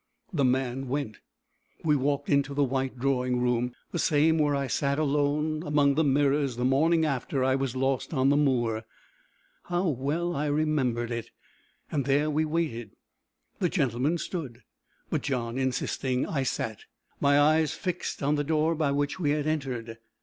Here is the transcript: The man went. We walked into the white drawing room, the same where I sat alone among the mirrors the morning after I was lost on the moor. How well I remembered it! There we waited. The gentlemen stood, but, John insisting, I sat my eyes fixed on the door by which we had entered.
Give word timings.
The 0.33 0.43
man 0.43 0.87
went. 0.87 1.19
We 1.83 1.95
walked 1.95 2.27
into 2.27 2.55
the 2.55 2.63
white 2.63 2.97
drawing 2.97 3.39
room, 3.39 3.75
the 3.91 3.99
same 3.99 4.39
where 4.39 4.55
I 4.55 4.65
sat 4.65 4.97
alone 4.97 5.61
among 5.63 5.93
the 5.93 6.03
mirrors 6.03 6.55
the 6.55 6.65
morning 6.65 7.05
after 7.05 7.43
I 7.43 7.53
was 7.53 7.75
lost 7.75 8.11
on 8.11 8.29
the 8.29 8.35
moor. 8.35 8.83
How 9.65 9.87
well 9.89 10.35
I 10.35 10.47
remembered 10.47 11.11
it! 11.11 11.29
There 11.91 12.31
we 12.31 12.45
waited. 12.45 12.95
The 13.59 13.69
gentlemen 13.69 14.17
stood, 14.17 14.63
but, 15.11 15.21
John 15.21 15.59
insisting, 15.59 16.25
I 16.25 16.41
sat 16.41 16.85
my 17.19 17.39
eyes 17.39 17.75
fixed 17.75 18.23
on 18.23 18.33
the 18.33 18.43
door 18.43 18.73
by 18.73 18.89
which 18.91 19.19
we 19.19 19.29
had 19.29 19.45
entered. 19.45 19.99